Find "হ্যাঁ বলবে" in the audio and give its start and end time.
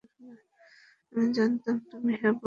2.13-2.39